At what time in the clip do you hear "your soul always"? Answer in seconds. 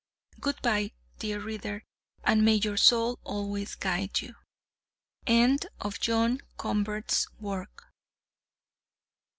2.55-3.75